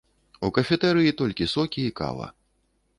[0.47, 2.27] У кафетэрыі толькі сокі і кава.